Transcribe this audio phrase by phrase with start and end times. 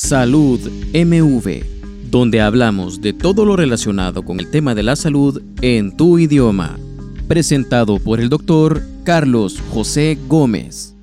[0.00, 0.60] Salud
[0.94, 6.20] MV, donde hablamos de todo lo relacionado con el tema de la salud en tu
[6.20, 6.78] idioma.
[7.26, 10.94] Presentado por el doctor Carlos José Gómez.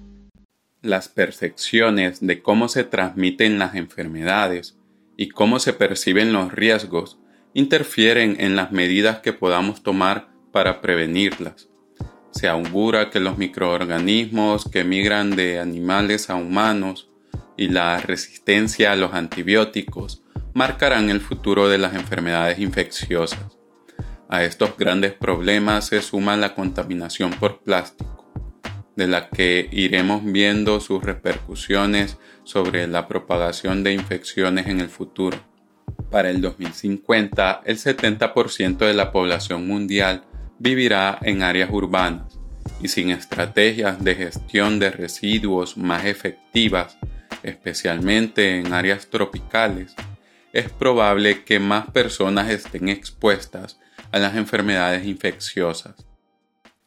[0.81, 4.77] Las percepciones de cómo se transmiten las enfermedades
[5.17, 7.19] y cómo se perciben los riesgos
[7.53, 11.67] interfieren en las medidas que podamos tomar para prevenirlas.
[12.31, 17.09] Se augura que los microorganismos que migran de animales a humanos
[17.57, 20.23] y la resistencia a los antibióticos
[20.53, 23.57] marcarán el futuro de las enfermedades infecciosas.
[24.29, 28.25] A estos grandes problemas se suma la contaminación por plástico,
[28.95, 35.37] de la que iremos viendo sus repercusiones sobre la propagación de infecciones en el futuro.
[36.09, 40.23] Para el 2050, el 70% de la población mundial
[40.57, 42.39] vivirá en áreas urbanas
[42.81, 46.97] y sin estrategias de gestión de residuos más efectivas
[47.45, 49.95] especialmente en áreas tropicales,
[50.51, 53.79] es probable que más personas estén expuestas
[54.11, 56.05] a las enfermedades infecciosas.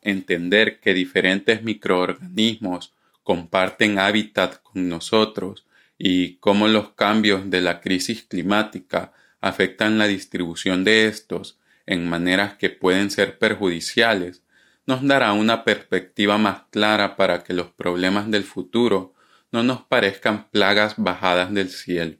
[0.02, 5.66] Entender que diferentes microorganismos comparten hábitat con nosotros
[5.98, 12.54] y cómo los cambios de la crisis climática afectan la distribución de estos en maneras
[12.54, 14.42] que pueden ser perjudiciales,
[14.86, 19.14] nos dará una perspectiva más clara para que los problemas del futuro
[19.50, 22.18] no nos parezcan plagas bajadas del cielo.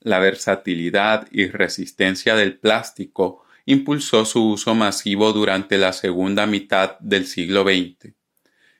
[0.00, 7.26] La versatilidad y resistencia del plástico impulsó su uso masivo durante la segunda mitad del
[7.26, 8.14] siglo XX.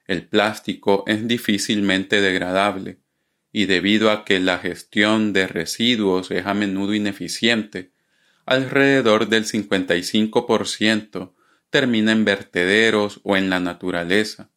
[0.06, 3.00] El plástico es difícilmente degradable
[3.51, 7.92] y debido a que la gestión de residuos es a menudo ineficiente,
[8.45, 11.34] alrededor del 55%
[11.70, 14.51] termina en vertederos o en la naturaleza.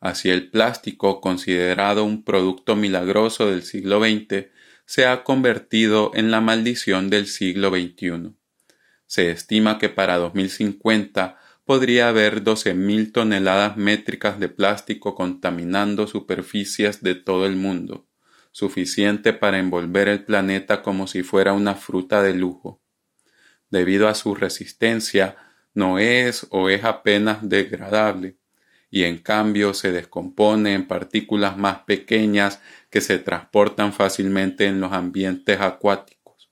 [0.00, 4.46] Así el plástico, considerado un producto milagroso del siglo XX,
[4.84, 8.34] se ha convertido en la maldición del siglo XXI.
[9.06, 17.16] Se estima que para 2050 podría haber 12.000 toneladas métricas de plástico contaminando superficies de
[17.16, 18.06] todo el mundo,
[18.52, 22.80] suficiente para envolver el planeta como si fuera una fruta de lujo.
[23.70, 25.36] Debido a su resistencia,
[25.74, 28.38] no es o es apenas degradable,
[28.90, 34.92] y en cambio se descompone en partículas más pequeñas que se transportan fácilmente en los
[34.92, 36.50] ambientes acuáticos.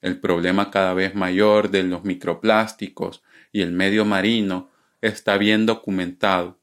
[0.00, 3.22] El problema cada vez mayor de los microplásticos
[3.52, 4.70] y el medio marino
[5.00, 6.58] está bien documentado.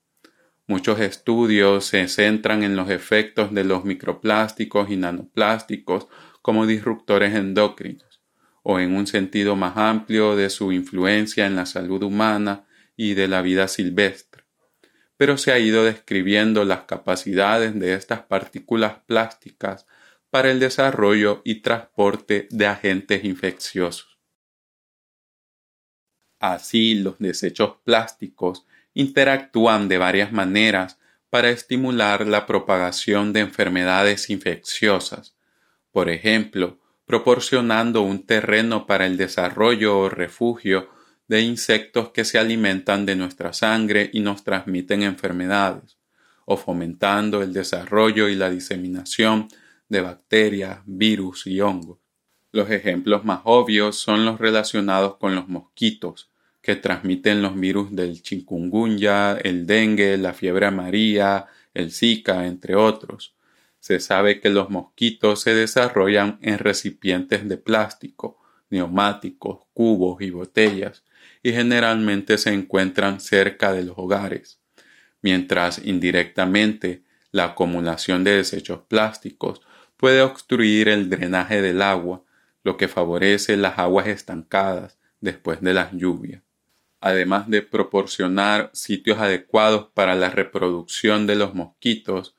[0.66, 6.08] Muchos estudios se centran en los efectos de los microplásticos y nanoplásticos
[6.42, 8.22] como disruptores endocrinos,
[8.64, 13.28] o en un sentido más amplio de su influencia en la salud humana y de
[13.28, 14.33] la vida silvestre
[15.24, 19.88] pero se ha ido describiendo las capacidades de estas partículas plásticas
[20.30, 24.20] para el desarrollo y transporte de agentes infecciosos.
[26.42, 35.38] Así, los desechos plásticos interactúan de varias maneras para estimular la propagación de enfermedades infecciosas,
[35.94, 40.90] por ejemplo, proporcionando un terreno para el desarrollo o refugio
[41.28, 45.98] de insectos que se alimentan de nuestra sangre y nos transmiten enfermedades,
[46.46, 49.48] o fomentando el desarrollo y la diseminación
[49.90, 52.00] de bacterias, virus y hongos.
[52.52, 56.30] Los ejemplos más obvios son los relacionados con los mosquitos,
[56.62, 63.36] que transmiten los virus del chikungunya, el dengue, la fiebre amarilla, el Zika, entre otros.
[63.80, 71.04] Se sabe que los mosquitos se desarrollan en recipientes de plástico, neumáticos, cubos y botellas,
[71.44, 74.62] y generalmente se encuentran cerca de los hogares,
[75.22, 79.62] mientras indirectamente la acumulación de desechos plásticos
[79.98, 82.24] puede obstruir el drenaje del agua,
[82.64, 86.42] lo que favorece las aguas estancadas después de las lluvias.
[87.02, 92.36] Además de proporcionar sitios adecuados para la reproducción de los mosquitos,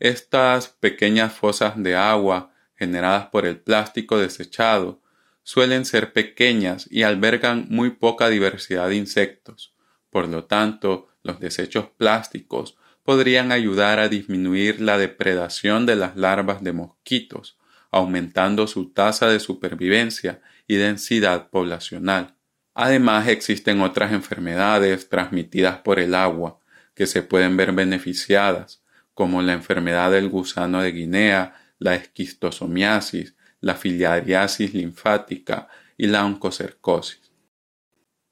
[0.00, 5.00] estas pequeñas fosas de agua generadas por el plástico desechado
[5.48, 9.74] suelen ser pequeñas y albergan muy poca diversidad de insectos.
[10.10, 16.62] Por lo tanto, los desechos plásticos podrían ayudar a disminuir la depredación de las larvas
[16.62, 17.56] de mosquitos,
[17.90, 22.36] aumentando su tasa de supervivencia y densidad poblacional.
[22.74, 26.60] Además, existen otras enfermedades transmitidas por el agua
[26.94, 28.82] que se pueden ver beneficiadas,
[29.14, 37.32] como la enfermedad del gusano de Guinea, la esquistosomiasis, la filiariasis linfática y la oncocercosis.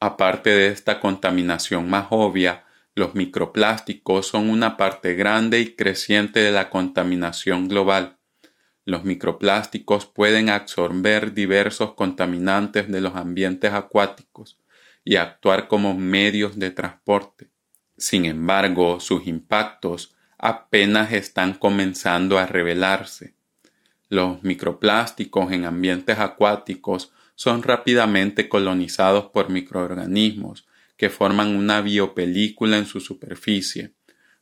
[0.00, 2.64] Aparte de esta contaminación más obvia,
[2.94, 8.18] los microplásticos son una parte grande y creciente de la contaminación global.
[8.84, 14.58] Los microplásticos pueden absorber diversos contaminantes de los ambientes acuáticos
[15.04, 17.50] y actuar como medios de transporte.
[17.96, 23.35] Sin embargo, sus impactos apenas están comenzando a revelarse.
[24.08, 30.66] Los microplásticos en ambientes acuáticos son rápidamente colonizados por microorganismos
[30.96, 33.94] que forman una biopelícula en su superficie,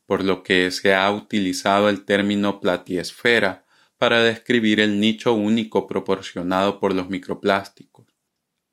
[0.06, 3.64] por lo que se ha utilizado el término platiesfera
[3.96, 8.06] para describir el nicho único proporcionado por los microplásticos.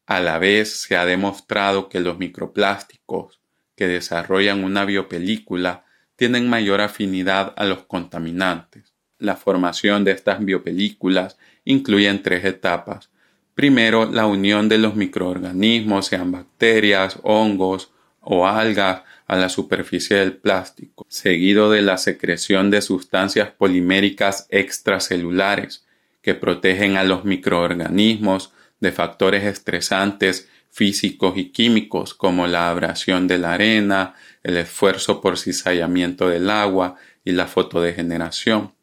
[0.06, 3.40] A la vez se ha demostrado que los microplásticos
[3.76, 5.86] que desarrollan una biopelícula
[6.18, 8.91] tienen mayor afinidad a los contaminantes.
[9.22, 13.12] La formación de estas biopelículas incluye tres etapas.
[13.54, 20.34] Primero, la unión de los microorganismos, sean bacterias, hongos o algas, a la superficie del
[20.34, 25.86] plástico, seguido de la secreción de sustancias poliméricas extracelulares
[26.24, 33.38] que protegen a los microorganismos de factores estresantes físicos y químicos como la abrasión de
[33.38, 38.74] la arena, el esfuerzo por cizallamiento del agua y la fotodegeneración.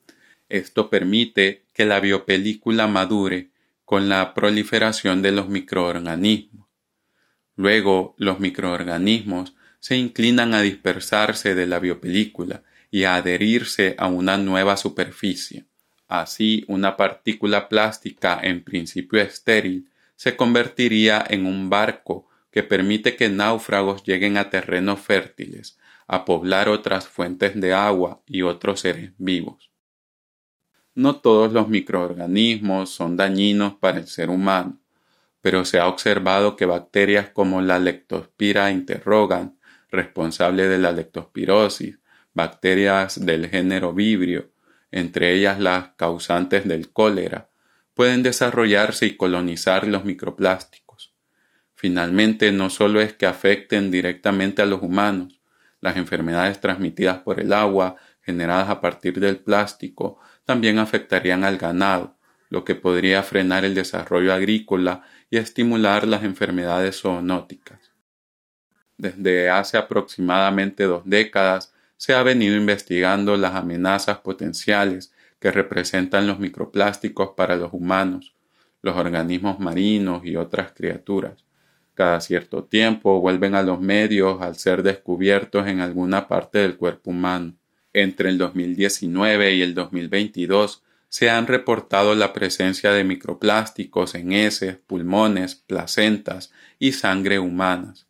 [0.48, 3.50] Esto permite que la biopelícula madure
[3.84, 6.68] con la proliferación de los microorganismos.
[7.56, 14.36] Luego, los microorganismos se inclinan a dispersarse de la biopelícula y a adherirse a una
[14.38, 15.66] nueva superficie.
[16.06, 23.28] Así, una partícula plástica en principio estéril se convertiría en un barco que permite que
[23.28, 29.70] náufragos lleguen a terrenos fértiles, a poblar otras fuentes de agua y otros seres vivos.
[30.98, 34.80] No todos los microorganismos son dañinos para el ser humano,
[35.40, 39.56] pero se ha observado que bacterias como la Lectospira interrogan
[39.92, 42.00] responsable de la lectospirosis,
[42.34, 44.50] bacterias del género Vibrio,
[44.90, 47.48] entre ellas las causantes del cólera,
[47.94, 51.14] pueden desarrollarse y colonizar los microplásticos.
[51.76, 55.40] Finalmente, no solo es que afecten directamente a los humanos,
[55.80, 60.18] las enfermedades transmitidas por el agua, generadas a partir del plástico,
[60.48, 62.16] también afectarían al ganado,
[62.48, 67.92] lo que podría frenar el desarrollo agrícola y estimular las enfermedades zoonóticas.
[68.96, 76.38] Desde hace aproximadamente dos décadas se ha venido investigando las amenazas potenciales que representan los
[76.38, 78.34] microplásticos para los humanos,
[78.80, 81.44] los organismos marinos y otras criaturas.
[81.92, 87.10] Cada cierto tiempo vuelven a los medios al ser descubiertos en alguna parte del cuerpo
[87.10, 87.52] humano.
[87.92, 94.76] Entre el 2019 y el 2022 se han reportado la presencia de microplásticos en heces,
[94.76, 98.06] pulmones, placentas y sangre humanas.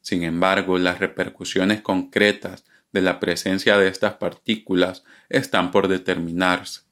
[0.00, 6.82] Sin embargo, las repercusiones concretas de la presencia de estas partículas están por determinarse.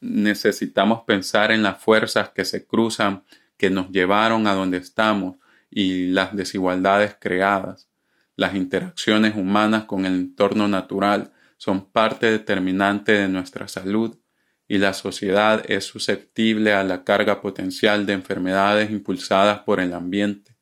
[0.00, 3.24] Necesitamos pensar en las fuerzas que se cruzan,
[3.58, 5.36] que nos llevaron a donde estamos
[5.70, 7.88] y las desigualdades creadas.
[8.36, 14.18] Las interacciones humanas con el entorno natural son parte determinante de nuestra salud
[14.66, 20.56] y la sociedad es susceptible a la carga potencial de enfermedades impulsadas por el ambiente.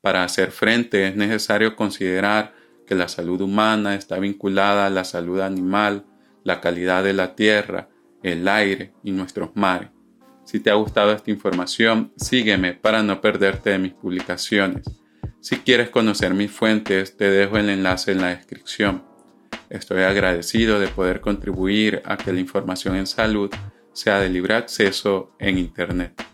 [0.00, 2.54] Para hacer frente es necesario considerar
[2.86, 6.06] que la salud humana está vinculada a la salud animal,
[6.44, 7.88] la calidad de la tierra,
[8.22, 9.90] el aire y nuestros mares.
[10.44, 14.84] Si te ha gustado esta información, sígueme para no perderte de mis publicaciones.
[15.40, 19.11] Si quieres conocer mis fuentes, te dejo el enlace en la descripción.
[19.72, 23.50] Estoy agradecido de poder contribuir a que la información en salud
[23.94, 26.31] sea de libre acceso en Internet.